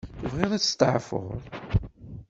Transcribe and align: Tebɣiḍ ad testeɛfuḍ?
Tebɣiḍ 0.19 0.51
ad 0.53 0.61
testeɛfuḍ? 0.63 1.29